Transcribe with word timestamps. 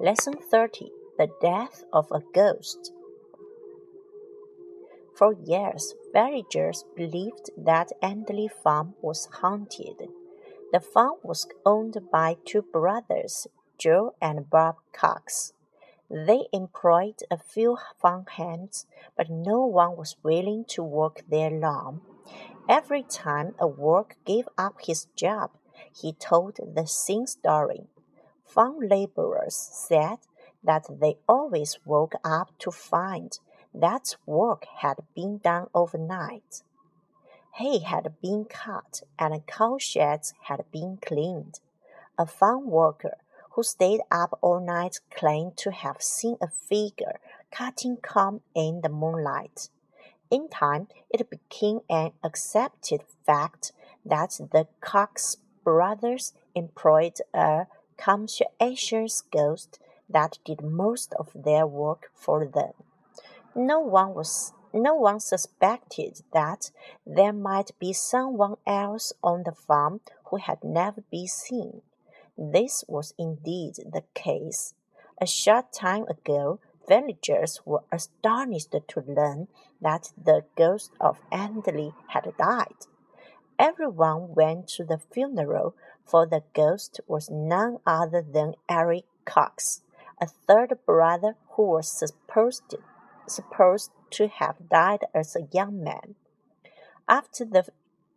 Lesson 0.00 0.34
30 0.34 0.92
The 1.18 1.28
Death 1.40 1.82
of 1.92 2.06
a 2.12 2.20
Ghost. 2.32 2.92
For 5.16 5.32
years, 5.32 5.92
villagers 6.12 6.84
believed 6.94 7.50
that 7.56 7.90
Endley 8.00 8.46
Farm 8.46 8.94
was 9.02 9.28
haunted. 9.40 10.08
The 10.72 10.78
farm 10.78 11.16
was 11.24 11.48
owned 11.66 11.96
by 12.12 12.36
two 12.44 12.62
brothers, 12.62 13.48
Joe 13.76 14.14
and 14.22 14.48
Bob 14.48 14.76
Cox. 14.92 15.52
They 16.08 16.46
employed 16.52 17.18
a 17.28 17.36
few 17.36 17.76
farm 18.00 18.26
hands, 18.36 18.86
but 19.16 19.28
no 19.28 19.66
one 19.66 19.96
was 19.96 20.14
willing 20.22 20.64
to 20.68 20.82
work 20.84 21.24
there 21.28 21.50
long. 21.50 22.02
Every 22.68 23.02
time 23.02 23.56
a 23.58 23.66
worker 23.66 24.14
gave 24.24 24.48
up 24.56 24.76
his 24.80 25.06
job, 25.16 25.50
he 25.92 26.12
told 26.12 26.60
the 26.62 26.86
same 26.86 27.26
story. 27.26 27.88
Farm 28.48 28.78
laborers 28.80 29.54
said 29.54 30.20
that 30.64 30.86
they 30.88 31.18
always 31.28 31.78
woke 31.84 32.14
up 32.24 32.58
to 32.60 32.70
find 32.70 33.38
that 33.74 34.16
work 34.24 34.64
had 34.78 34.96
been 35.14 35.38
done 35.38 35.66
overnight. 35.74 36.62
Hay 37.56 37.78
had 37.80 38.14
been 38.22 38.46
cut 38.46 39.02
and 39.18 39.46
cow 39.46 39.76
sheds 39.78 40.32
had 40.44 40.64
been 40.72 40.96
cleaned. 40.96 41.60
A 42.16 42.24
farm 42.24 42.70
worker 42.70 43.18
who 43.50 43.62
stayed 43.62 44.00
up 44.10 44.38
all 44.40 44.60
night 44.60 45.00
claimed 45.10 45.58
to 45.58 45.70
have 45.70 46.00
seen 46.00 46.38
a 46.40 46.48
figure 46.48 47.20
cutting 47.50 47.98
corn 47.98 48.40
in 48.54 48.80
the 48.80 48.88
moonlight. 48.88 49.68
In 50.30 50.48
time, 50.48 50.88
it 51.10 51.28
became 51.28 51.80
an 51.90 52.12
accepted 52.24 53.02
fact 53.26 53.72
that 54.06 54.40
the 54.52 54.68
Cox 54.80 55.36
brothers 55.62 56.32
employed 56.54 57.18
a 57.34 57.66
conscientious 57.98 59.22
ghost 59.30 59.78
that 60.08 60.38
did 60.44 60.62
most 60.62 61.12
of 61.14 61.30
their 61.34 61.66
work 61.66 62.10
for 62.14 62.46
them. 62.46 62.72
No 63.54 63.80
one 63.80 64.14
was 64.14 64.52
no 64.72 64.94
one 64.94 65.20
suspected 65.20 66.20
that 66.32 66.70
there 67.06 67.32
might 67.32 67.70
be 67.78 67.92
someone 67.92 68.56
else 68.66 69.12
on 69.22 69.42
the 69.44 69.52
farm 69.52 70.00
who 70.26 70.36
had 70.36 70.62
never 70.62 71.02
been 71.10 71.26
seen. 71.26 71.82
This 72.36 72.84
was 72.86 73.14
indeed 73.18 73.76
the 73.76 74.04
case. 74.14 74.74
A 75.20 75.26
short 75.26 75.72
time 75.72 76.04
ago, 76.08 76.60
villagers 76.86 77.60
were 77.64 77.82
astonished 77.90 78.70
to 78.70 79.00
learn 79.00 79.48
that 79.80 80.12
the 80.22 80.44
ghost 80.56 80.92
of 81.00 81.16
Endley 81.32 81.94
had 82.08 82.32
died. 82.38 82.86
Everyone 83.58 84.34
went 84.34 84.68
to 84.68 84.84
the 84.84 84.98
funeral 84.98 85.74
for 86.04 86.26
the 86.26 86.44
ghost 86.54 87.00
was 87.08 87.28
none 87.28 87.78
other 87.84 88.22
than 88.22 88.54
Eric 88.68 89.04
Cox, 89.24 89.82
a 90.20 90.26
third 90.26 90.78
brother 90.86 91.34
who 91.50 91.64
was 91.64 91.90
supposed 91.90 92.76
supposed 93.26 93.90
to 94.10 94.28
have 94.28 94.68
died 94.68 95.04
as 95.12 95.34
a 95.34 95.48
young 95.52 95.82
man. 95.82 96.14
After 97.08 97.44
the 97.44 97.66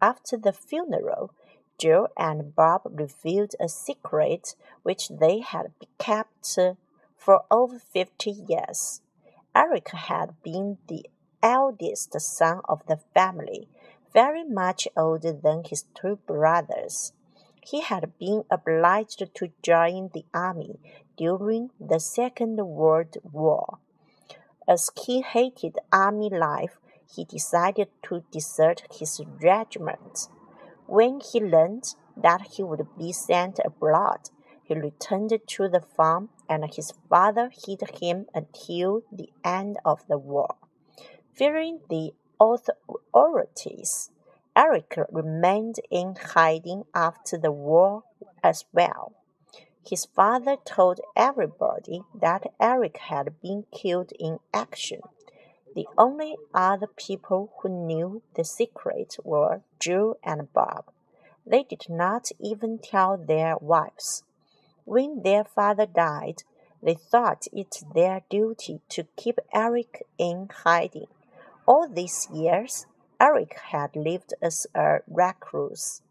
after 0.00 0.36
the 0.36 0.52
funeral, 0.52 1.32
Joe 1.78 2.08
and 2.18 2.54
Bob 2.54 2.82
revealed 2.84 3.54
a 3.58 3.68
secret 3.68 4.54
which 4.82 5.08
they 5.08 5.40
had 5.40 5.72
kept 5.98 6.58
for 7.16 7.44
over 7.50 7.78
fifty 7.78 8.30
years. 8.30 9.00
Eric 9.54 9.88
had 9.88 10.42
been 10.42 10.76
the 10.86 11.06
eldest 11.42 12.20
son 12.20 12.60
of 12.68 12.84
the 12.86 12.98
family, 13.14 13.68
very 14.12 14.44
much 14.44 14.88
older 14.96 15.32
than 15.32 15.62
his 15.64 15.84
two 15.94 16.16
brothers. 16.26 17.12
He 17.62 17.80
had 17.80 18.18
been 18.18 18.44
obliged 18.50 19.22
to 19.34 19.52
join 19.62 20.10
the 20.12 20.24
army 20.34 20.80
during 21.16 21.70
the 21.78 22.00
Second 22.00 22.56
World 22.56 23.16
War. 23.22 23.78
As 24.66 24.90
he 25.04 25.20
hated 25.20 25.78
army 25.92 26.30
life, 26.30 26.78
he 27.14 27.24
decided 27.24 27.88
to 28.04 28.24
desert 28.30 28.82
his 28.90 29.20
regiment. 29.42 30.28
When 30.86 31.20
he 31.20 31.40
learned 31.40 31.94
that 32.16 32.42
he 32.52 32.62
would 32.62 32.86
be 32.96 33.12
sent 33.12 33.60
abroad, 33.64 34.30
he 34.62 34.74
returned 34.74 35.32
to 35.46 35.68
the 35.68 35.80
farm 35.80 36.30
and 36.48 36.72
his 36.72 36.92
father 37.08 37.50
hid 37.52 37.82
him 38.00 38.26
until 38.34 39.02
the 39.10 39.28
end 39.44 39.78
of 39.84 40.06
the 40.08 40.18
war. 40.18 40.54
Fearing 41.34 41.80
the 41.88 42.12
authorities, 42.40 44.10
Eric 44.56 44.96
remained 45.10 45.80
in 45.90 46.16
hiding 46.16 46.84
after 46.94 47.36
the 47.38 47.52
war 47.52 48.04
as 48.42 48.64
well. 48.72 49.12
His 49.86 50.06
father 50.06 50.56
told 50.64 51.00
everybody 51.16 52.02
that 52.14 52.52
Eric 52.60 52.98
had 52.98 53.40
been 53.40 53.64
killed 53.72 54.12
in 54.18 54.38
action. 54.52 55.00
The 55.74 55.86
only 55.96 56.36
other 56.52 56.86
people 56.86 57.52
who 57.58 57.68
knew 57.68 58.22
the 58.34 58.44
secret 58.44 59.16
were 59.22 59.62
Joe 59.78 60.18
and 60.22 60.52
Bob. 60.52 60.90
They 61.46 61.62
did 61.62 61.88
not 61.88 62.30
even 62.38 62.78
tell 62.78 63.16
their 63.16 63.56
wives. 63.58 64.24
When 64.84 65.22
their 65.22 65.44
father 65.44 65.86
died, 65.86 66.42
they 66.82 66.94
thought 66.94 67.46
it 67.52 67.82
their 67.94 68.22
duty 68.28 68.80
to 68.90 69.04
keep 69.16 69.38
Eric 69.52 70.02
in 70.18 70.48
hiding. 70.64 71.06
All 71.70 71.86
these 71.86 72.28
years, 72.32 72.86
Eric 73.20 73.56
had 73.70 73.94
lived 73.94 74.34
as 74.42 74.66
a 74.74 75.02
recluse. 75.06 76.02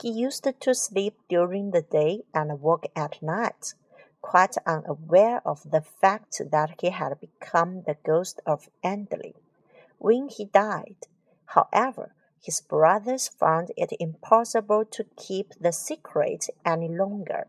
He 0.00 0.08
used 0.08 0.46
to 0.60 0.72
sleep 0.72 1.16
during 1.28 1.72
the 1.72 1.82
day 1.82 2.22
and 2.32 2.60
work 2.60 2.84
at 2.94 3.20
night, 3.20 3.74
quite 4.22 4.54
unaware 4.64 5.42
of 5.44 5.68
the 5.68 5.80
fact 5.80 6.40
that 6.48 6.80
he 6.80 6.90
had 6.90 7.18
become 7.18 7.82
the 7.82 7.96
ghost 8.06 8.40
of 8.46 8.70
Endley. 8.84 9.34
When 9.98 10.28
he 10.28 10.44
died, 10.44 11.08
however, 11.46 12.14
his 12.40 12.60
brothers 12.60 13.26
found 13.26 13.72
it 13.76 13.92
impossible 13.98 14.84
to 14.92 15.06
keep 15.16 15.54
the 15.58 15.72
secret 15.72 16.46
any 16.64 16.86
longer. 16.86 17.48